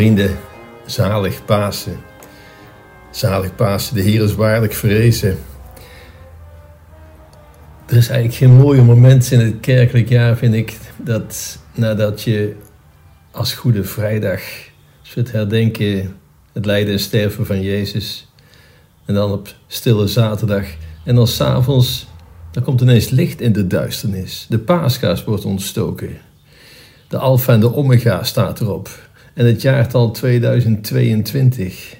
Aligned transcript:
Vrienden, 0.00 0.38
zalig 0.86 1.44
Pasen. 1.44 1.96
Zalig 3.10 3.54
Pasen, 3.54 3.94
de 3.94 4.00
Heer 4.00 4.22
is 4.22 4.34
waarlijk 4.34 4.72
verrezen. 4.72 5.38
Er 7.86 7.96
is 7.96 8.08
eigenlijk 8.08 8.34
geen 8.34 8.52
mooie 8.52 8.82
moment 8.82 9.30
in 9.30 9.40
het 9.40 9.54
kerkelijk 9.60 10.08
jaar, 10.08 10.36
vind 10.36 10.54
ik, 10.54 10.78
dat 10.96 11.58
nadat 11.74 12.22
je 12.22 12.56
als 13.30 13.54
Goede 13.54 13.84
Vrijdag 13.84 14.40
zult 15.02 15.32
herdenken 15.32 16.16
het 16.52 16.66
lijden 16.66 16.92
en 16.92 17.00
sterven 17.00 17.46
van 17.46 17.62
Jezus. 17.62 18.32
En 19.06 19.14
dan 19.14 19.32
op 19.32 19.54
Stille 19.66 20.06
Zaterdag. 20.06 20.66
En 21.04 21.14
dan 21.14 21.26
s'avonds, 21.26 22.06
dan 22.50 22.62
komt 22.62 22.80
ineens 22.80 23.08
licht 23.08 23.40
in 23.40 23.52
de 23.52 23.66
duisternis. 23.66 24.46
De 24.48 24.58
paaskaas 24.58 25.24
wordt 25.24 25.44
ontstoken. 25.44 26.18
De 27.08 27.18
alfa 27.18 27.52
en 27.52 27.60
de 27.60 27.74
omega 27.74 28.22
staat 28.22 28.60
erop 28.60 29.08
en 29.34 29.46
het 29.46 29.62
jaartal 29.62 30.10
2022. 30.10 31.96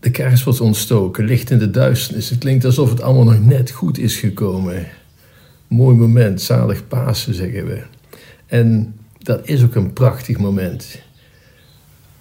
De 0.00 0.10
kaars 0.10 0.44
wordt 0.44 0.60
ontstoken, 0.60 1.24
licht 1.24 1.50
in 1.50 1.58
de 1.58 1.70
duisternis. 1.70 2.30
Het 2.30 2.38
klinkt 2.38 2.64
alsof 2.64 2.90
het 2.90 3.00
allemaal 3.00 3.24
nog 3.24 3.44
net 3.44 3.70
goed 3.70 3.98
is 3.98 4.16
gekomen. 4.16 4.86
Mooi 5.68 5.96
moment, 5.96 6.42
zalig 6.42 6.88
Pasen 6.88 7.34
zeggen 7.34 7.66
we. 7.66 7.82
En 8.46 8.94
dat 9.18 9.48
is 9.48 9.62
ook 9.62 9.74
een 9.74 9.92
prachtig 9.92 10.38
moment. 10.38 10.98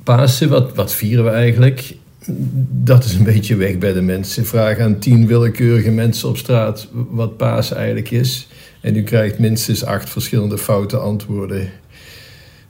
Pasen, 0.03 0.49
wat, 0.49 0.75
wat 0.75 0.93
vieren 0.93 1.23
we 1.23 1.29
eigenlijk? 1.29 1.95
Dat 2.71 3.03
is 3.03 3.13
een 3.13 3.23
beetje 3.23 3.55
weg 3.55 3.77
bij 3.77 3.93
de 3.93 4.01
mensen. 4.01 4.45
Vraag 4.45 4.79
aan 4.79 4.99
tien 4.99 5.27
willekeurige 5.27 5.91
mensen 5.91 6.29
op 6.29 6.37
straat 6.37 6.87
wat 6.91 7.37
Pasen 7.37 7.77
eigenlijk 7.77 8.11
is. 8.11 8.47
En 8.81 8.95
u 8.95 9.03
krijgt 9.03 9.39
minstens 9.39 9.83
acht 9.83 10.09
verschillende 10.09 10.57
foute 10.57 10.97
antwoorden. 10.97 11.69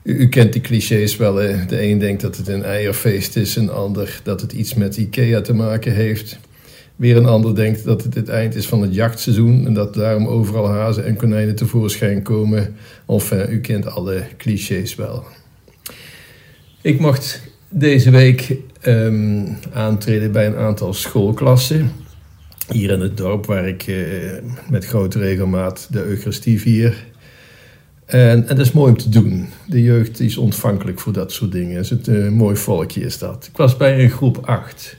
U, 0.06 0.28
kent 0.28 0.52
die 0.52 0.62
clichés 0.62 1.16
wel. 1.16 1.34
De 1.34 1.82
een 1.82 1.98
denkt 1.98 2.22
dat 2.22 2.36
het 2.36 2.48
een 2.48 2.62
eierfeest 2.62 3.36
is, 3.36 3.56
een 3.56 3.70
ander 3.70 4.20
dat 4.22 4.40
het 4.40 4.52
iets 4.52 4.74
met 4.74 4.96
IKEA 4.96 5.40
te 5.40 5.54
maken 5.54 5.92
heeft. 5.92 6.38
Weer 6.96 7.16
een 7.16 7.26
ander 7.26 7.54
denkt 7.54 7.84
dat 7.84 8.02
het 8.02 8.14
het 8.14 8.28
eind 8.28 8.54
is 8.54 8.66
van 8.66 8.82
het 8.82 8.94
jachtseizoen 8.94 9.66
en 9.66 9.74
dat 9.74 9.94
daarom 9.94 10.26
overal 10.26 10.68
hazen 10.68 11.04
en 11.04 11.16
konijnen 11.16 11.54
tevoorschijn 11.54 12.22
komen. 12.22 12.76
Of 13.06 13.32
u 13.32 13.60
kent 13.60 13.86
alle 13.86 14.22
clichés 14.36 14.94
wel. 14.94 15.24
Ik 16.82 17.00
mocht 17.00 17.42
deze 17.68 18.10
week 18.10 18.56
um, 18.86 19.56
aantreden 19.72 20.32
bij 20.32 20.46
een 20.46 20.56
aantal 20.56 20.94
schoolklassen. 20.94 21.90
Hier 22.72 22.90
in 22.90 23.00
het 23.00 23.16
dorp 23.16 23.46
waar 23.46 23.68
ik 23.68 23.86
uh, 23.86 24.32
met 24.70 24.86
grote 24.86 25.18
regelmaat 25.18 25.88
de 25.90 26.04
Eucharistie 26.04 26.60
vier. 26.60 27.04
En, 28.06 28.48
en, 28.48 28.56
dat 28.56 28.66
is 28.66 28.72
mooi 28.72 28.90
om 28.90 28.98
te 28.98 29.08
doen. 29.08 29.48
De 29.66 29.82
jeugd 29.82 30.20
is 30.20 30.36
ontvankelijk 30.36 30.98
voor 30.98 31.12
dat 31.12 31.32
soort 31.32 31.52
dingen. 31.52 31.76
Het 31.76 31.84
is 31.84 32.06
een 32.06 32.24
uh, 32.24 32.30
mooi 32.30 32.56
volkje 32.56 33.00
is 33.00 33.18
dat. 33.18 33.46
Ik 33.50 33.56
was 33.56 33.76
bij 33.76 34.02
een 34.02 34.10
groep 34.10 34.38
8. 34.44 34.96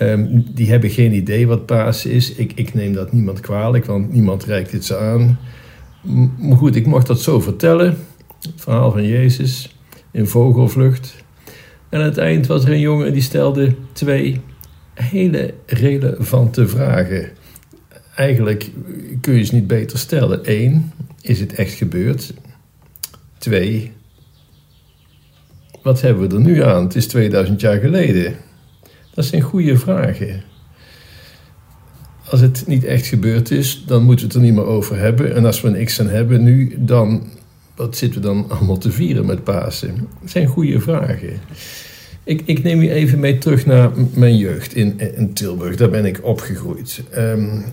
ehm, 0.00 0.40
die 0.54 0.70
hebben 0.70 0.90
geen 0.90 1.12
idee 1.12 1.46
wat 1.46 1.66
Pasen 1.66 2.10
is. 2.10 2.34
Ik, 2.34 2.52
ik, 2.54 2.74
neem 2.74 2.92
dat 2.92 3.12
niemand 3.12 3.40
kwalijk, 3.40 3.84
want 3.84 4.12
niemand 4.12 4.44
reikt 4.44 4.70
dit 4.70 4.84
ze 4.84 4.98
aan. 4.98 5.38
Maar 6.38 6.56
goed, 6.56 6.76
ik 6.76 6.86
mocht 6.86 7.06
dat 7.06 7.20
zo 7.20 7.40
vertellen. 7.40 7.96
Het 8.40 8.52
verhaal 8.56 8.92
van 8.92 9.06
Jezus 9.06 9.76
in 10.10 10.26
vogelvlucht. 10.26 11.14
En 11.88 12.00
aan 12.00 12.04
het 12.04 12.18
eind 12.18 12.46
was 12.46 12.64
er 12.64 12.72
een 12.72 12.80
jongen 12.80 13.12
die 13.12 13.22
stelde 13.22 13.74
twee 13.92 14.40
hele 14.94 15.54
relevante 15.66 16.68
vragen. 16.68 17.28
Eigenlijk 18.14 18.70
kun 19.20 19.34
je 19.34 19.44
ze 19.44 19.54
niet 19.54 19.66
beter 19.66 19.98
stellen. 19.98 20.40
Eén, 20.42 20.92
is 21.28 21.40
het 21.40 21.54
echt 21.54 21.72
gebeurd? 21.72 22.34
Twee, 23.38 23.92
wat 25.82 26.00
hebben 26.00 26.28
we 26.28 26.34
er 26.34 26.40
nu 26.40 26.62
aan? 26.62 26.82
Het 26.82 26.94
is 26.94 27.06
2000 27.06 27.60
jaar 27.60 27.78
geleden. 27.78 28.36
Dat 29.14 29.24
zijn 29.24 29.42
goede 29.42 29.76
vragen. 29.76 30.42
Als 32.30 32.40
het 32.40 32.66
niet 32.66 32.84
echt 32.84 33.06
gebeurd 33.06 33.50
is, 33.50 33.84
dan 33.86 34.02
moeten 34.02 34.26
we 34.26 34.32
het 34.32 34.42
er 34.42 34.46
niet 34.48 34.58
meer 34.58 34.66
over 34.66 34.98
hebben. 34.98 35.34
En 35.34 35.44
als 35.44 35.60
we 35.60 35.68
een 35.68 35.88
aan 36.00 36.08
hebben 36.08 36.42
nu, 36.42 36.76
dan 36.78 37.22
wat 37.74 37.96
zitten 37.96 38.20
we 38.20 38.26
dan 38.26 38.50
allemaal 38.50 38.78
te 38.78 38.90
vieren 38.90 39.26
met 39.26 39.44
Pasen? 39.44 40.08
Dat 40.20 40.30
zijn 40.30 40.46
goede 40.46 40.80
vragen. 40.80 41.40
Ik, 42.24 42.42
ik 42.44 42.62
neem 42.62 42.80
u 42.80 42.90
even 42.90 43.20
mee 43.20 43.38
terug 43.38 43.66
naar 43.66 43.90
mijn 44.14 44.36
jeugd 44.36 44.74
in, 44.74 45.00
in 45.16 45.32
Tilburg. 45.32 45.76
Daar 45.76 45.90
ben 45.90 46.04
ik 46.04 46.24
opgegroeid. 46.24 47.02
Um, 47.16 47.64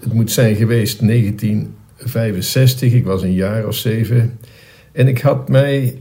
het 0.00 0.12
moet 0.12 0.30
zijn 0.30 0.56
geweest 0.56 1.00
1965. 1.98 2.92
Ik 2.92 3.04
was 3.04 3.22
een 3.22 3.32
jaar 3.32 3.66
of 3.66 3.74
zeven. 3.74 4.38
En 4.92 5.08
ik 5.08 5.20
had 5.20 5.48
mij 5.48 5.98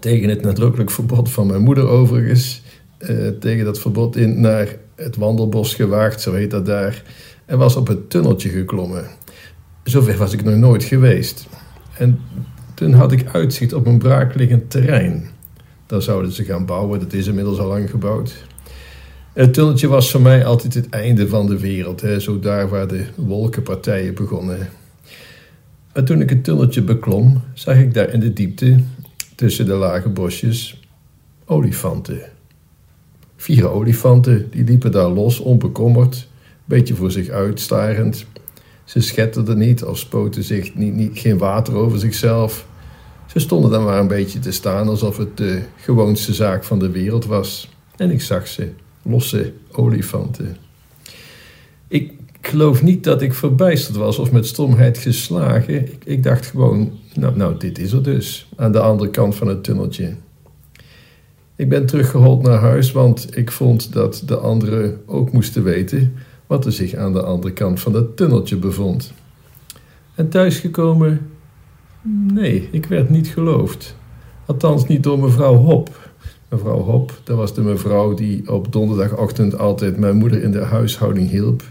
tegen 0.00 0.28
het 0.28 0.42
nadrukkelijk 0.42 0.90
verbod 0.90 1.30
van 1.30 1.46
mijn 1.46 1.62
moeder 1.62 1.88
overigens... 1.88 2.62
Uh, 3.10 3.28
tegen 3.28 3.64
dat 3.64 3.80
verbod 3.80 4.16
in 4.16 4.40
naar 4.40 4.76
het 4.94 5.16
wandelbos 5.16 5.74
gewaagd, 5.74 6.20
zo 6.20 6.32
heet 6.32 6.50
dat 6.50 6.66
daar... 6.66 7.02
en 7.46 7.58
was 7.58 7.76
op 7.76 7.86
het 7.86 8.10
tunneltje 8.10 8.48
geklommen. 8.48 9.06
Zover 9.84 10.16
was 10.16 10.32
ik 10.32 10.44
nog 10.44 10.54
nooit 10.54 10.84
geweest. 10.84 11.46
En 11.98 12.20
toen 12.74 12.92
had 12.92 13.12
ik 13.12 13.28
uitzicht 13.32 13.72
op 13.72 13.86
een 13.86 13.98
braakliggend 13.98 14.70
terrein. 14.70 15.28
Daar 15.86 16.02
zouden 16.02 16.32
ze 16.32 16.44
gaan 16.44 16.66
bouwen, 16.66 17.00
dat 17.00 17.12
is 17.12 17.26
inmiddels 17.26 17.58
al 17.58 17.68
lang 17.68 17.90
gebouwd. 17.90 18.44
Het 19.32 19.54
tunneltje 19.54 19.88
was 19.88 20.10
voor 20.10 20.20
mij 20.20 20.44
altijd 20.44 20.74
het 20.74 20.88
einde 20.88 21.28
van 21.28 21.46
de 21.46 21.58
wereld, 21.58 22.00
hè, 22.00 22.20
zo 22.20 22.38
daar 22.38 22.68
waar 22.68 22.86
de 22.86 23.04
wolkenpartijen 23.16 24.14
begonnen. 24.14 24.68
Maar 25.94 26.04
toen 26.04 26.20
ik 26.20 26.30
het 26.30 26.44
tunneltje 26.44 26.82
beklom, 26.82 27.40
zag 27.54 27.76
ik 27.76 27.94
daar 27.94 28.12
in 28.12 28.20
de 28.20 28.32
diepte, 28.32 28.78
tussen 29.34 29.66
de 29.66 29.74
lage 29.74 30.08
bosjes, 30.08 30.80
olifanten. 31.44 32.20
Vier 33.36 33.68
olifanten, 33.68 34.50
die 34.50 34.64
liepen 34.64 34.92
daar 34.92 35.08
los, 35.08 35.38
onbekommerd, 35.38 36.28
beetje 36.64 36.94
voor 36.94 37.10
zich 37.10 37.28
uitstarend. 37.28 38.26
Ze 38.84 39.00
schetterden 39.00 39.58
niet 39.58 39.84
of 39.84 39.98
spoten 39.98 40.42
zich 40.42 40.74
niet, 40.74 40.94
niet, 40.94 41.18
geen 41.18 41.38
water 41.38 41.74
over 41.74 41.98
zichzelf. 41.98 42.66
Ze 43.26 43.38
stonden 43.38 43.70
dan 43.70 43.84
maar 43.84 43.98
een 43.98 44.08
beetje 44.08 44.38
te 44.38 44.52
staan 44.52 44.88
alsof 44.88 45.16
het 45.16 45.36
de 45.36 45.62
gewoonste 45.76 46.34
zaak 46.34 46.64
van 46.64 46.78
de 46.78 46.90
wereld 46.90 47.24
was. 47.24 47.70
En 47.96 48.10
ik 48.10 48.20
zag 48.20 48.46
ze, 48.46 48.70
losse 49.02 49.52
olifanten. 49.70 50.56
Ik 51.88 52.12
geloof 52.46 52.82
niet 52.82 53.04
dat 53.04 53.22
ik 53.22 53.34
verbijsterd 53.34 53.96
was 53.96 54.18
of 54.18 54.32
met 54.32 54.46
stomheid 54.46 54.98
geslagen. 54.98 55.74
Ik, 55.74 56.04
ik 56.04 56.22
dacht 56.22 56.46
gewoon, 56.46 56.92
nou, 57.14 57.36
nou, 57.36 57.58
dit 57.58 57.78
is 57.78 57.92
er 57.92 58.02
dus, 58.02 58.48
aan 58.56 58.72
de 58.72 58.80
andere 58.80 59.10
kant 59.10 59.34
van 59.34 59.46
het 59.46 59.64
tunneltje. 59.64 60.14
Ik 61.56 61.68
ben 61.68 61.86
teruggehold 61.86 62.42
naar 62.42 62.58
huis, 62.58 62.92
want 62.92 63.36
ik 63.36 63.50
vond 63.50 63.92
dat 63.92 64.22
de 64.26 64.36
anderen 64.36 65.00
ook 65.06 65.32
moesten 65.32 65.62
weten 65.62 66.14
wat 66.46 66.66
er 66.66 66.72
zich 66.72 66.94
aan 66.94 67.12
de 67.12 67.22
andere 67.22 67.52
kant 67.52 67.80
van 67.80 67.92
dat 67.92 68.16
tunneltje 68.16 68.56
bevond. 68.56 69.12
En 70.14 70.28
thuisgekomen, 70.28 71.30
nee, 72.32 72.68
ik 72.70 72.86
werd 72.86 73.10
niet 73.10 73.28
geloofd. 73.28 73.96
Althans 74.46 74.86
niet 74.86 75.02
door 75.02 75.18
mevrouw 75.18 75.54
Hop. 75.54 76.10
Mevrouw 76.48 76.80
Hop, 76.80 77.20
dat 77.24 77.36
was 77.36 77.54
de 77.54 77.62
mevrouw 77.62 78.14
die 78.14 78.52
op 78.52 78.72
donderdagochtend 78.72 79.58
altijd 79.58 79.96
mijn 79.96 80.16
moeder 80.16 80.42
in 80.42 80.50
de 80.50 80.62
huishouding 80.62 81.30
hielp. 81.30 81.62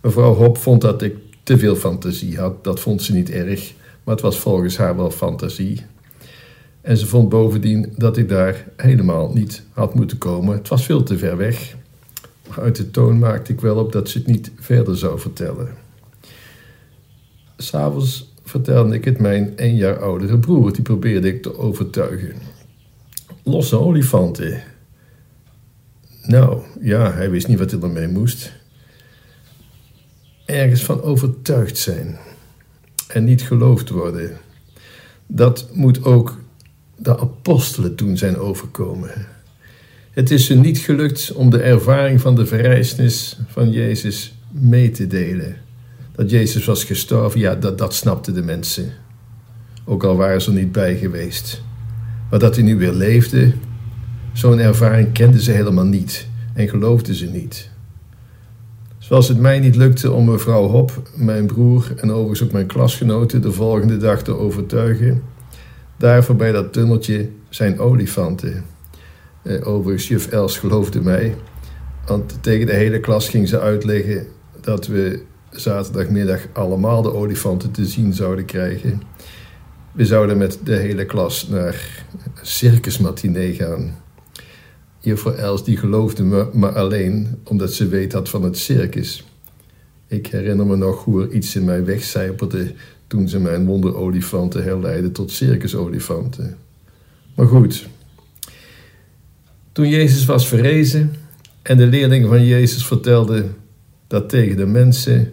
Mevrouw 0.00 0.34
Hop 0.34 0.58
vond 0.58 0.80
dat 0.80 1.02
ik 1.02 1.16
te 1.42 1.58
veel 1.58 1.76
fantasie 1.76 2.38
had. 2.38 2.64
Dat 2.64 2.80
vond 2.80 3.02
ze 3.02 3.12
niet 3.12 3.30
erg, 3.30 3.74
maar 4.04 4.14
het 4.14 4.24
was 4.24 4.38
volgens 4.38 4.76
haar 4.76 4.96
wel 4.96 5.10
fantasie. 5.10 5.82
En 6.80 6.96
ze 6.96 7.06
vond 7.06 7.28
bovendien 7.28 7.92
dat 7.96 8.16
ik 8.16 8.28
daar 8.28 8.66
helemaal 8.76 9.32
niet 9.32 9.62
had 9.72 9.94
moeten 9.94 10.18
komen. 10.18 10.56
Het 10.56 10.68
was 10.68 10.84
veel 10.84 11.02
te 11.02 11.18
ver 11.18 11.36
weg 11.36 11.76
uit 12.56 12.76
de 12.76 12.90
toon 12.90 13.18
maakte 13.18 13.52
ik 13.52 13.60
wel 13.60 13.76
op 13.76 13.92
dat 13.92 14.08
ze 14.08 14.18
het 14.18 14.26
niet 14.26 14.52
verder 14.56 14.96
zou 14.96 15.20
vertellen. 15.20 15.68
S'avonds 17.56 18.32
vertelde 18.44 18.94
ik 18.94 19.04
het 19.04 19.18
mijn 19.18 19.56
één 19.56 19.76
jaar 19.76 19.98
oudere 20.02 20.38
broer, 20.38 20.72
die 20.72 20.82
probeerde 20.82 21.28
ik 21.28 21.42
te 21.42 21.58
overtuigen. 21.58 22.34
Losse 23.42 23.78
olifanten. 23.78 24.62
Nou, 26.22 26.62
ja, 26.80 27.12
hij 27.12 27.30
wist 27.30 27.48
niet 27.48 27.58
wat 27.58 27.70
hij 27.70 27.80
ermee 27.80 28.08
moest. 28.08 28.52
Ergens 30.48 30.84
van 30.84 31.02
overtuigd 31.02 31.78
zijn 31.78 32.18
en 33.08 33.24
niet 33.24 33.42
geloofd 33.42 33.88
worden. 33.88 34.36
Dat 35.26 35.68
moet 35.72 36.04
ook 36.04 36.38
de 36.96 37.18
apostelen 37.18 37.94
toen 37.94 38.16
zijn 38.16 38.36
overkomen. 38.36 39.10
Het 40.10 40.30
is 40.30 40.46
ze 40.46 40.54
niet 40.54 40.78
gelukt 40.78 41.32
om 41.32 41.50
de 41.50 41.60
ervaring 41.60 42.20
van 42.20 42.34
de 42.34 42.46
verrijzenis 42.46 43.38
van 43.48 43.70
Jezus 43.70 44.34
mee 44.50 44.90
te 44.90 45.06
delen. 45.06 45.56
Dat 46.12 46.30
Jezus 46.30 46.64
was 46.64 46.84
gestorven, 46.84 47.40
ja, 47.40 47.54
dat, 47.54 47.78
dat 47.78 47.94
snapten 47.94 48.34
de 48.34 48.42
mensen. 48.42 48.92
Ook 49.84 50.04
al 50.04 50.16
waren 50.16 50.42
ze 50.42 50.50
er 50.50 50.56
niet 50.56 50.72
bij 50.72 50.96
geweest. 50.96 51.62
Maar 52.30 52.38
dat 52.38 52.54
hij 52.54 52.64
nu 52.64 52.76
weer 52.76 52.92
leefde, 52.92 53.52
zo'n 54.32 54.58
ervaring 54.58 55.12
kenden 55.12 55.40
ze 55.40 55.50
helemaal 55.50 55.86
niet 55.86 56.26
en 56.54 56.68
geloofden 56.68 57.14
ze 57.14 57.26
niet. 57.26 57.70
Zoals 59.08 59.28
het 59.28 59.38
mij 59.38 59.60
niet 59.60 59.76
lukte 59.76 60.12
om 60.12 60.24
mevrouw 60.24 60.66
Hop, 60.66 61.02
mijn 61.14 61.46
broer 61.46 61.92
en 61.96 62.10
overigens 62.10 62.42
ook 62.42 62.52
mijn 62.52 62.66
klasgenoten 62.66 63.42
de 63.42 63.52
volgende 63.52 63.96
dag 63.96 64.22
te 64.22 64.36
overtuigen, 64.36 65.22
Daar 65.96 66.24
voorbij 66.24 66.52
dat 66.52 66.72
tunneltje 66.72 67.28
zijn 67.48 67.78
olifanten. 67.78 68.64
Uh, 69.42 69.66
overigens, 69.66 70.08
juf 70.08 70.26
Els 70.26 70.58
geloofde 70.58 71.00
mij. 71.00 71.34
Want 72.06 72.42
tegen 72.42 72.66
de 72.66 72.72
hele 72.72 73.00
klas 73.00 73.28
ging 73.28 73.48
ze 73.48 73.60
uitleggen 73.60 74.26
dat 74.60 74.86
we 74.86 75.22
zaterdagmiddag 75.50 76.40
allemaal 76.52 77.02
de 77.02 77.14
olifanten 77.14 77.70
te 77.70 77.86
zien 77.86 78.12
zouden 78.12 78.44
krijgen. 78.44 79.02
We 79.92 80.04
zouden 80.04 80.38
met 80.38 80.58
de 80.64 80.76
hele 80.76 81.04
klas 81.04 81.48
naar 81.48 82.04
circusmatinee 82.42 83.54
gaan. 83.54 83.94
Juffrouw 85.08 85.34
Els 85.34 85.64
die 85.64 85.76
geloofde 85.76 86.22
me 86.22 86.48
maar 86.52 86.72
alleen 86.72 87.38
omdat 87.44 87.72
ze 87.72 87.88
weet 87.88 88.12
had 88.12 88.28
van 88.28 88.42
het 88.42 88.58
circus. 88.58 89.24
Ik 90.06 90.26
herinner 90.26 90.66
me 90.66 90.76
nog 90.76 91.04
hoe 91.04 91.22
er 91.22 91.32
iets 91.32 91.56
in 91.56 91.64
mij 91.64 91.84
wegcijperde 91.84 92.72
toen 93.06 93.28
ze 93.28 93.40
mijn 93.40 93.66
wonderolifanten 93.66 94.62
herleidde 94.62 95.12
tot 95.12 95.30
circusolifanten. 95.30 96.56
Maar 97.34 97.46
goed, 97.46 97.88
toen 99.72 99.88
Jezus 99.88 100.24
was 100.24 100.48
verrezen 100.48 101.12
en 101.62 101.76
de 101.76 101.86
leerlingen 101.86 102.28
van 102.28 102.46
Jezus 102.46 102.86
vertelden 102.86 103.54
dat 104.06 104.28
tegen 104.28 104.56
de 104.56 104.66
mensen, 104.66 105.32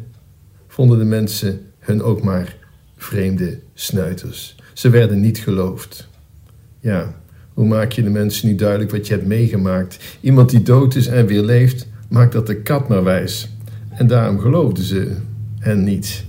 vonden 0.68 0.98
de 0.98 1.06
mensen 1.06 1.62
hun 1.80 2.02
ook 2.02 2.24
maar 2.24 2.58
vreemde 2.98 3.60
snuiters. 3.74 4.56
Ze 4.74 4.90
werden 4.90 5.20
niet 5.20 5.38
geloofd. 5.38 6.08
Ja, 6.80 7.22
hoe 7.56 7.66
maak 7.66 7.92
je 7.92 8.04
de 8.04 8.10
mensen 8.10 8.48
niet 8.48 8.60
duidelijk 8.60 8.92
wat 8.92 9.08
je 9.08 9.14
hebt 9.14 9.28
meegemaakt? 9.28 10.18
Iemand 10.22 10.50
die 10.50 10.64
dood 10.64 10.96
is 10.96 11.08
en 11.08 11.26
weer 11.26 11.42
leeft, 11.42 11.88
maakt 12.10 12.34
dat 12.34 12.48
de 12.48 12.62
kat 12.62 12.88
maar 12.88 13.04
wijs. 13.04 13.50
En 13.90 14.08
daarom 14.08 14.40
geloofden 14.40 14.84
ze 14.84 15.16
hen 15.60 15.84
niet. 15.84 16.26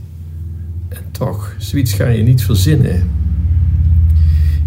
En 0.89 1.05
toch, 1.11 1.55
zoiets 1.59 1.93
ga 1.93 2.09
je 2.09 2.23
niet 2.23 2.43
verzinnen. 2.43 3.11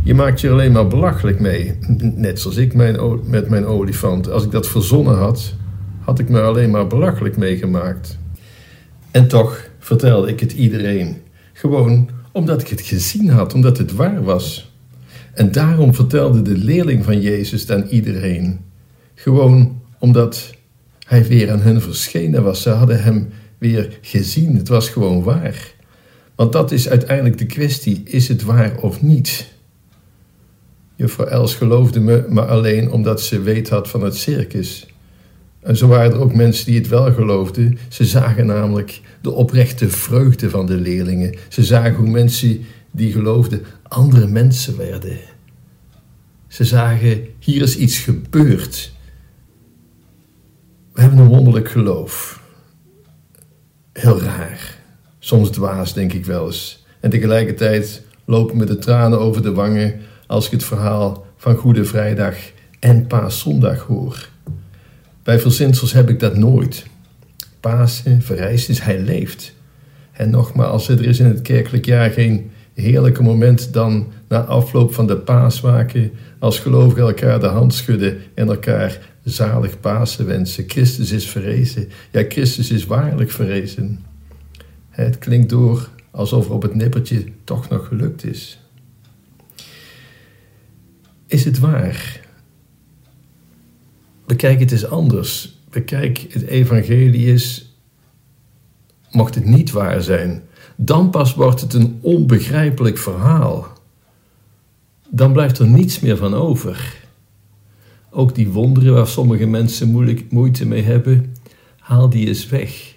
Je 0.04 0.14
maakt 0.14 0.42
je 0.42 0.48
er 0.48 0.54
alleen 0.54 0.72
maar 0.72 0.88
belachelijk 0.88 1.40
mee. 1.40 1.78
Net 2.16 2.40
zoals 2.40 2.58
ik 2.58 2.74
mijn, 2.74 3.20
met 3.24 3.50
mijn 3.50 3.66
olifant. 3.66 4.30
Als 4.30 4.44
ik 4.44 4.52
dat 4.52 4.68
verzonnen 4.68 5.18
had, 5.18 5.56
had 6.00 6.20
ik 6.20 6.30
me 6.30 6.42
alleen 6.42 6.70
maar 6.70 6.88
belachelijk 6.88 7.38
meegemaakt. 7.38 8.18
En 9.12 9.28
toch 9.28 9.70
vertelde 9.80 10.30
ik 10.30 10.40
het 10.40 10.52
iedereen. 10.52 11.18
Gewoon 11.54 12.10
omdat 12.32 12.62
ik 12.62 12.68
het 12.68 12.82
gezien 12.82 13.30
had, 13.30 13.54
omdat 13.54 13.78
het 13.78 13.94
waar 13.94 14.24
was. 14.24 14.69
En 15.40 15.52
daarom 15.52 15.94
vertelde 15.94 16.42
de 16.42 16.58
leerling 16.58 17.04
van 17.04 17.22
Jezus 17.22 17.72
aan 17.72 17.86
iedereen. 17.90 18.60
Gewoon 19.16 19.82
omdat 20.00 20.54
hij 21.08 21.28
weer 21.28 21.52
aan 21.52 21.60
hun 21.60 21.82
verschenen 21.82 22.44
was. 22.44 22.62
Ze 22.62 22.70
hadden 22.70 23.04
hem 23.04 23.30
weer 23.58 23.98
gezien. 24.02 24.56
Het 24.56 24.68
was 24.68 24.90
gewoon 24.90 25.24
waar. 25.24 25.74
Want 26.36 26.52
dat 26.52 26.72
is 26.72 26.90
uiteindelijk 26.90 27.38
de 27.38 27.46
kwestie: 27.46 28.02
is 28.06 28.28
het 28.28 28.44
waar 28.44 28.78
of 28.78 29.02
niet? 29.02 29.54
Juffrouw 30.96 31.26
Els 31.26 31.56
geloofde 31.56 32.00
me, 32.00 32.26
maar 32.30 32.48
alleen 32.48 32.92
omdat 32.92 33.22
ze 33.22 33.42
weet 33.42 33.70
had 33.70 33.90
van 33.90 34.04
het 34.04 34.16
circus. 34.16 34.88
En 35.60 35.78
zo 35.78 35.88
waren 35.88 36.12
er 36.12 36.20
ook 36.20 36.34
mensen 36.34 36.66
die 36.66 36.78
het 36.78 36.88
wel 36.88 37.14
geloofden. 37.14 37.78
Ze 37.88 38.06
zagen 38.06 38.46
namelijk 38.46 39.02
de 39.22 39.32
oprechte 39.32 39.90
vreugde 39.90 40.50
van 40.50 40.66
de 40.66 40.76
leerlingen. 40.76 41.36
Ze 41.48 41.64
zagen 41.64 41.96
hoe 41.96 42.10
mensen 42.10 42.66
die 42.92 43.12
geloofden 43.12 43.66
andere 43.84 44.28
mensen 44.28 44.78
werden. 44.78 45.18
Ze 46.48 46.64
zagen, 46.64 47.28
hier 47.40 47.62
is 47.62 47.78
iets 47.78 47.98
gebeurd. 47.98 48.92
We 50.94 51.02
hebben 51.02 51.20
een 51.20 51.28
wonderlijk 51.28 51.70
geloof. 51.70 52.42
Heel 53.94 54.22
raar. 54.22 54.78
Soms 55.20 55.50
dwaas, 55.50 55.94
denk 55.94 56.14
ik 56.14 56.26
wel 56.26 56.46
eens. 56.46 56.86
En 57.00 57.10
tegelijkertijd 57.10 58.02
lopen 58.26 58.58
me 58.58 58.66
de 58.66 58.78
tranen 58.78 59.20
over 59.20 59.42
de 59.42 59.52
wangen 59.52 60.00
als 60.28 60.46
ik 60.46 60.52
het 60.52 60.64
verhaal 60.64 61.26
van 61.38 61.56
Goede 61.56 61.86
Vrijdag 61.86 62.36
en 62.80 63.08
Paaszondag 63.08 63.80
hoor. 63.80 64.30
Bij 65.24 65.40
verzinsels 65.40 65.94
heb 65.94 66.10
ik 66.10 66.20
dat 66.20 66.38
nooit. 66.38 66.86
Pasen, 67.60 68.22
verrijst 68.22 68.70
is, 68.70 68.80
hij 68.80 69.00
leeft. 69.00 69.54
En 70.12 70.30
nogmaals, 70.30 70.90
er 70.90 71.06
is 71.06 71.20
in 71.20 71.26
het 71.26 71.42
kerkelijk 71.42 71.86
jaar 71.86 72.10
geen 72.10 72.52
heerlijke 72.80 73.24
moment 73.24 73.74
dan 73.74 74.08
na 74.28 74.40
afloop 74.40 74.94
van 74.94 75.08
de 75.08 75.18
paaswaken 75.18 76.12
als 76.40 76.60
gelovigen 76.60 77.04
elkaar 77.04 77.40
de 77.40 77.48
hand 77.48 77.74
schudden 77.74 78.18
en 78.34 78.48
elkaar 78.48 79.00
zalig 79.24 79.80
Pasen 79.80 80.26
wensen. 80.26 80.64
Christus 80.68 81.12
is 81.12 81.30
verrezen. 81.30 81.90
Ja, 82.12 82.24
Christus 82.30 82.72
is 82.72 82.86
waarlijk 82.86 83.32
verrezen. 83.32 84.06
Het 84.90 85.18
klinkt 85.18 85.50
door 85.50 85.90
alsof 86.12 86.46
er 86.46 86.54
op 86.54 86.62
het 86.62 86.76
nippertje 86.76 87.24
toch 87.44 87.70
nog 87.70 87.88
gelukt 87.88 88.26
is. 88.26 88.60
Is 91.28 91.46
het 91.46 91.60
waar? 91.60 92.28
Bekijk 94.26 94.60
het 94.60 94.72
eens 94.72 94.86
anders. 94.86 95.58
Bekijk 95.70 96.26
het 96.30 96.44
evangelie 96.44 97.28
eens. 97.28 97.69
Mocht 99.12 99.36
het 99.36 99.46
niet 99.46 99.72
waar 99.72 100.02
zijn, 100.02 100.44
dan 100.76 101.10
pas 101.10 101.36
wordt 101.36 101.62
het 101.62 101.74
een 101.74 102.00
onbegrijpelijk 102.02 102.98
verhaal. 102.98 103.68
Dan 105.10 105.34
blijft 105.34 105.60
er 105.60 105.68
niets 105.68 106.00
meer 106.00 106.18
van 106.18 106.34
over. 106.34 107.08
Ook 108.10 108.36
die 108.36 108.50
wonderen 108.50 108.94
waar 108.94 109.08
sommige 109.08 109.46
mensen 109.46 109.92
moeilijk, 109.92 110.32
moeite 110.32 110.66
mee 110.66 110.82
hebben, 110.82 111.36
haal 111.80 112.10
die 112.10 112.28
eens 112.28 112.50
weg. 112.50 112.96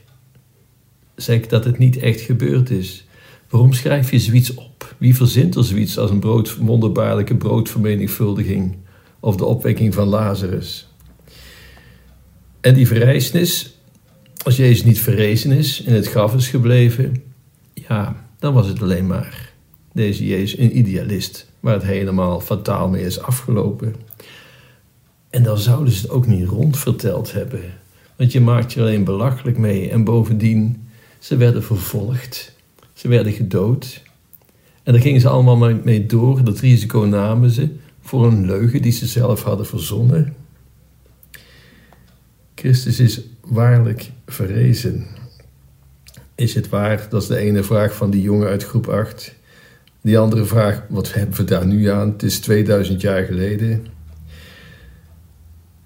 Zeg 1.15 1.47
dat 1.47 1.65
het 1.65 1.79
niet 1.79 1.97
echt 1.97 2.21
gebeurd 2.21 2.71
is. 2.71 3.07
Waarom 3.49 3.73
schrijf 3.73 4.11
je 4.11 4.19
zoiets 4.19 4.55
op? 4.55 4.95
Wie 4.99 5.17
verzint 5.17 5.55
er 5.55 5.65
zoiets 5.65 5.99
als 5.99 6.11
een 6.11 6.21
brood, 6.21 6.57
wonderbaarlijke 6.57 7.37
broodvermenigvuldiging 7.37 8.77
of 9.21 9.37
de 9.37 9.45
opwekking 9.45 9.95
van 9.95 10.09
Lazarus? 10.09 10.89
En 12.61 12.75
die 12.75 12.87
verrijzenis, 12.87 13.72
als 14.43 14.57
Jezus 14.57 14.85
niet 14.85 15.01
verrezen 15.01 15.53
is, 15.53 15.83
in 15.83 15.95
het 15.95 16.09
graf 16.09 16.35
is 16.35 16.49
gebleven, 16.49 17.23
ja, 17.75 18.27
dan 18.39 18.55
was 18.55 18.67
het 18.67 18.83
alleen 18.83 19.07
maar 19.07 19.53
deze 19.93 20.27
Jezus 20.27 20.59
een 20.59 20.79
idealist, 20.79 21.51
waar 21.61 21.75
het 21.75 21.83
helemaal 21.83 22.41
fataal 22.41 22.89
mee 22.89 23.05
is 23.05 23.21
afgelopen. 23.21 23.95
En 25.31 25.43
dan 25.43 25.59
zouden 25.59 25.93
ze 25.93 26.01
het 26.01 26.11
ook 26.11 26.27
niet 26.27 26.49
rondverteld 26.49 27.33
hebben, 27.33 27.61
want 28.17 28.33
je 28.33 28.41
maakt 28.41 28.73
je 28.73 28.81
alleen 28.81 29.05
belachelijk 29.05 29.59
mee. 29.59 29.91
En 29.91 30.05
bovendien, 30.05 30.89
ze 31.19 31.37
werden 31.37 31.63
vervolgd, 31.63 32.55
ze 32.93 33.09
werden 33.09 33.33
gedood. 33.33 34.03
En 34.83 34.93
daar 34.93 35.03
gingen 35.03 35.21
ze 35.21 35.29
allemaal 35.29 35.75
mee 35.85 36.07
door, 36.07 36.45
dat 36.45 36.61
risico 36.61 37.01
namen 37.01 37.51
ze 37.51 37.69
voor 38.01 38.27
een 38.27 38.47
leugen 38.47 38.83
die 38.83 38.93
ze 38.93 39.07
zelf 39.07 39.43
hadden 39.43 39.67
verzonnen. 39.67 40.35
Christus 42.63 43.01
is 43.01 43.21
waarlijk 43.41 44.11
verrezen. 44.27 45.07
Is 46.35 46.55
het 46.55 46.69
waar? 46.69 47.07
Dat 47.11 47.23
is 47.23 47.29
de 47.29 47.37
ene 47.37 47.63
vraag 47.63 47.95
van 47.95 48.11
die 48.11 48.23
jongen 48.23 48.49
uit 48.49 48.65
groep 48.65 48.89
8. 48.89 49.35
Die 50.01 50.19
andere 50.19 50.45
vraag, 50.45 50.83
wat 50.89 51.13
hebben 51.13 51.37
we 51.37 51.45
daar 51.45 51.67
nu 51.67 51.87
aan? 51.87 52.09
Het 52.09 52.23
is 52.23 52.41
2000 52.41 53.01
jaar 53.01 53.25
geleden. 53.25 53.87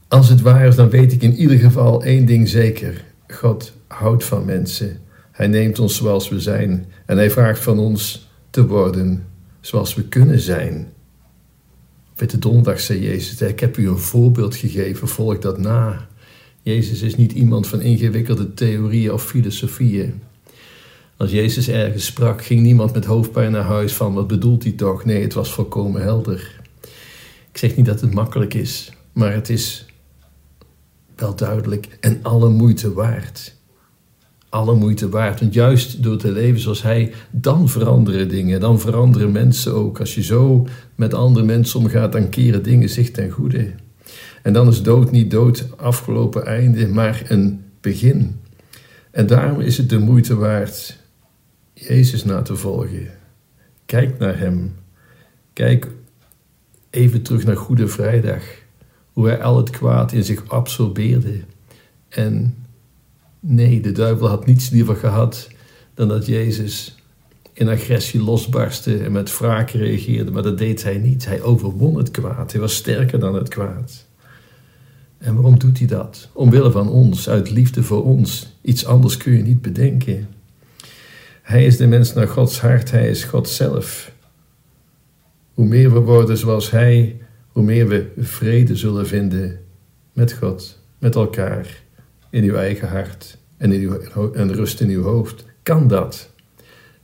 Als 0.09 0.29
het 0.29 0.41
waar 0.41 0.67
is, 0.67 0.77
dan 0.77 0.91
weet 0.91 1.13
ik 1.13 1.23
in 1.23 1.35
ieder 1.35 1.59
geval 1.59 2.03
één 2.03 2.27
ding 2.27 2.49
zeker. 2.49 3.05
God 3.29 3.73
houdt 3.87 4.25
van 4.25 4.45
mensen. 4.45 4.99
Hij 5.33 5.47
neemt 5.47 5.79
ons 5.79 5.97
zoals 5.97 6.29
we 6.29 6.41
zijn. 6.41 6.87
En 7.07 7.17
hij 7.17 7.31
vraagt 7.31 7.63
van 7.63 7.79
ons 7.79 8.31
te 8.51 8.67
worden 8.67 9.25
zoals 9.61 9.95
we 9.95 10.09
kunnen 10.09 10.41
zijn. 10.41 10.89
Witte 12.15 12.39
donderdag 12.39 12.81
zei 12.81 13.01
Jezus, 13.01 13.41
ik 13.41 13.61
heb 13.61 13.77
u 13.77 13.89
een 13.89 13.99
voorbeeld 13.99 14.57
gegeven, 14.57 15.09
volg 15.09 15.39
dat 15.39 15.59
na. 15.59 16.09
Jezus 16.67 17.03
is 17.03 17.17
niet 17.17 17.33
iemand 17.33 17.67
van 17.67 17.81
ingewikkelde 17.81 18.55
theorieën 18.55 19.13
of 19.13 19.25
filosofieën. 19.25 20.23
Als 21.17 21.31
Jezus 21.31 21.69
ergens 21.69 22.05
sprak, 22.05 22.45
ging 22.45 22.61
niemand 22.61 22.93
met 22.93 23.05
hoofdpijn 23.05 23.53
naar 23.53 23.63
huis 23.63 23.93
van 23.93 24.15
wat 24.15 24.27
bedoelt 24.27 24.63
hij 24.63 24.73
toch? 24.73 25.05
Nee, 25.05 25.23
het 25.23 25.35
was 25.35 25.53
volkomen 25.53 26.03
helder. 26.03 26.61
Ik 27.51 27.59
zeg 27.59 27.77
niet 27.77 27.87
dat 27.87 28.01
het 28.01 28.15
makkelijk 28.15 28.55
is, 28.55 28.93
maar 29.13 29.33
het 29.33 29.49
is 29.49 29.87
wel 31.17 31.37
duidelijk 31.37 31.99
en 32.01 32.19
alle 32.23 32.49
moeite 32.49 32.93
waard. 32.93 33.55
Alle 34.49 34.75
moeite 34.75 35.09
waard, 35.09 35.41
want 35.41 35.55
juist 35.55 36.03
door 36.03 36.17
te 36.17 36.33
leven 36.33 36.61
zoals 36.61 36.83
hij, 36.83 37.13
dan 37.31 37.69
veranderen 37.69 38.29
dingen, 38.29 38.61
dan 38.61 38.81
veranderen 38.81 39.33
mensen 39.33 39.75
ook. 39.75 40.01
Als 40.01 40.15
je 40.15 40.23
zo 40.23 40.67
met 40.95 41.15
andere 41.15 41.45
mensen 41.45 41.81
omgaat, 41.81 42.13
dan 42.13 42.29
keren 42.29 42.63
dingen 42.63 42.89
zich 42.89 43.11
ten 43.11 43.31
goede. 43.31 43.75
En 44.47 44.53
dan 44.53 44.69
is 44.69 44.83
dood 44.83 45.11
niet 45.11 45.31
dood, 45.31 45.67
afgelopen 45.77 46.47
einde, 46.47 46.89
maar 46.89 47.23
een 47.29 47.65
begin. 47.81 48.41
En 49.11 49.27
daarom 49.27 49.61
is 49.61 49.77
het 49.77 49.89
de 49.89 49.99
moeite 49.99 50.37
waard 50.37 50.99
Jezus 51.73 52.25
na 52.25 52.43
te 52.43 52.57
volgen. 52.57 53.11
Kijk 53.87 54.19
naar 54.19 54.39
Hem. 54.39 54.75
Kijk 55.53 55.87
even 56.91 57.23
terug 57.23 57.45
naar 57.45 57.57
Goede 57.57 57.89
Vrijdag. 57.89 58.43
Hoe 59.13 59.27
Hij 59.27 59.43
al 59.43 59.57
het 59.57 59.71
kwaad 59.71 60.13
in 60.13 60.25
zich 60.25 60.49
absorbeerde. 60.49 61.41
En 62.09 62.55
nee, 63.41 63.81
de 63.81 63.93
duivel 63.93 64.29
had 64.29 64.47
niets 64.47 64.71
liever 64.71 64.97
gehad 64.97 65.49
dan 65.95 66.09
dat 66.09 66.27
Jezus 66.27 66.95
in 67.53 67.69
agressie 67.69 68.23
losbarstte 68.23 68.99
en 68.99 69.13
met 69.13 69.39
wraak 69.39 69.71
reageerde, 69.71 70.31
maar 70.31 70.43
dat 70.43 70.59
deed 70.59 70.83
hij 70.83 70.99
niet. 70.99 71.25
Hij 71.27 71.43
overwon 71.43 71.97
het 71.97 72.11
kwaad. 72.11 72.53
Hij 72.53 72.61
was 72.61 72.75
sterker 72.75 73.21
dan 73.21 73.35
het 73.35 73.49
kwaad. 73.49 74.06
En 75.19 75.35
waarom 75.35 75.59
doet 75.59 75.79
hij 75.79 75.87
dat? 75.87 76.29
Omwille 76.33 76.71
van 76.71 76.89
ons, 76.89 77.29
uit 77.29 77.51
liefde 77.51 77.83
voor 77.83 78.05
ons. 78.05 78.57
Iets 78.61 78.87
anders 78.87 79.17
kun 79.17 79.33
je 79.33 79.43
niet 79.43 79.63
bedenken. 79.63 80.29
Hij 81.43 81.67
is 81.67 81.77
de 81.77 81.87
mens 81.87 82.15
naar 82.15 82.29
Gods 82.29 82.61
hart, 82.61 82.91
hij 82.91 83.09
is 83.09 83.25
God 83.25 83.49
zelf. 83.49 84.13
Hoe 85.55 85.67
meer 85.67 85.93
we 85.93 85.99
worden 85.99 86.37
zoals 86.37 86.71
hij, 86.71 87.21
hoe 87.49 87.63
meer 87.63 87.89
we 87.89 88.13
vrede 88.19 88.77
zullen 88.77 89.07
vinden 89.07 89.61
met 90.13 90.33
God, 90.33 90.79
met 90.99 91.15
elkaar, 91.15 91.85
in 92.31 92.45
uw 92.45 92.55
eigen 92.55 92.89
hart 92.89 93.39
en, 93.57 93.73
in 93.73 93.81
uw, 93.81 94.31
en 94.33 94.53
rust 94.53 94.81
in 94.81 94.89
uw 94.89 95.03
hoofd. 95.03 95.45
Kan 95.63 95.89
dat? 95.89 96.31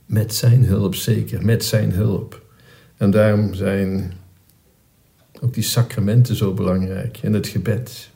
Met 0.05 0.33
zijn 0.33 0.65
hulp 0.65 0.95
zeker, 0.95 1.45
met 1.45 1.63
zijn 1.63 1.91
hulp. 1.91 2.41
En 2.97 3.11
daarom 3.11 3.53
zijn 3.53 4.13
ook 5.43 5.53
die 5.53 5.63
sacramenten 5.63 6.35
zo 6.35 6.53
belangrijk 6.53 7.19
en 7.21 7.33
het 7.33 7.47
gebed. 7.47 8.09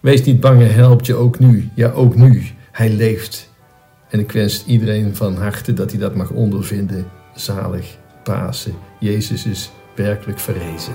Wees 0.00 0.22
niet 0.24 0.40
bang, 0.40 0.58
hij 0.60 0.68
helpt 0.68 1.06
je 1.06 1.14
ook 1.14 1.38
nu. 1.38 1.68
Ja, 1.74 1.90
ook 1.90 2.14
nu. 2.14 2.42
Hij 2.72 2.90
leeft. 2.90 3.52
En 4.08 4.20
ik 4.20 4.32
wens 4.32 4.64
iedereen 4.66 5.16
van 5.16 5.36
harte 5.36 5.72
dat 5.72 5.90
hij 5.90 6.00
dat 6.00 6.14
mag 6.14 6.30
ondervinden. 6.30 7.06
Zalig 7.34 7.96
Pasen. 8.24 8.74
Jezus 9.00 9.46
is 9.46 9.70
werkelijk 9.94 10.38
verrezen. 10.38 10.94